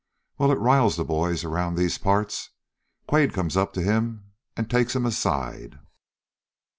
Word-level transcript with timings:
Well, 0.39 0.51
it 0.51 0.55
riles 0.57 0.95
the 0.97 1.05
boys 1.05 1.43
around 1.43 1.75
these 1.75 1.99
parts. 1.99 2.49
Quade 3.07 3.33
comes 3.33 3.55
up 3.55 3.71
to 3.73 3.83
him 3.83 4.31
and 4.57 4.67
takes 4.67 4.95
him 4.95 5.05
aside. 5.05 5.77